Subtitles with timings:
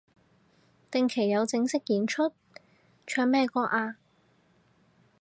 [0.89, 2.31] 定期有正式演出？
[3.05, 3.97] 唱咩歌啊